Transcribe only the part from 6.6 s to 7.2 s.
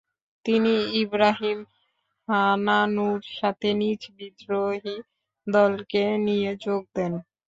যোগ দেন।